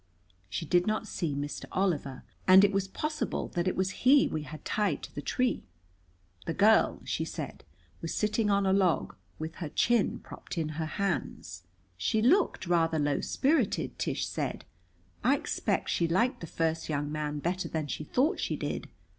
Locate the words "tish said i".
13.99-15.35